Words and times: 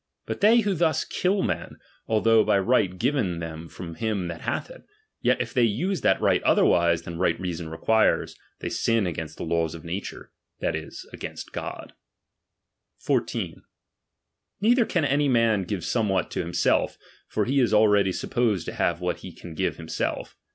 But 0.25 0.41
they 0.41 0.61
who 0.61 0.73
thus 0.73 1.05
kill 1.05 1.43
men, 1.43 1.77
although 2.07 2.43
by 2.43 2.57
right 2.57 2.97
given 2.97 3.37
them 3.37 3.69
from 3.69 3.93
him 3.93 4.29
that 4.29 4.41
hath 4.41 4.71
it, 4.71 4.83
yet 5.21 5.39
if 5.39 5.53
they 5.53 5.61
use 5.61 6.01
that 6.01 6.19
right 6.19 6.41
other 6.41 6.65
wise 6.65 7.03
than 7.03 7.19
right 7.19 7.39
reason 7.39 7.69
requires, 7.69 8.35
they 8.61 8.69
sin 8.69 9.05
against 9.05 9.37
the 9.37 9.43
laws 9.45 9.75
of 9.75 9.83
nature, 9.83 10.31
that 10.59 10.75
is, 10.75 11.07
against 11.13 11.51
God. 11.51 11.93
14. 12.97 13.61
Neither 14.59 14.87
can 14.87 15.05
any 15.05 15.29
man 15.29 15.65
give 15.65 15.85
somewhat 15.85 16.31
to 16.31 16.39
ti 16.39 16.43
himself; 16.45 16.97
for 17.27 17.45
he 17.45 17.59
is 17.59 17.71
already 17.71 18.11
supposed 18.11 18.65
to 18.65 18.73
have 18.73 19.01
what 19.01 19.17
ub 19.17 19.21
he 19.21 19.31
can 19.31 19.53
give 19.53 19.77
himself. 19.77 20.35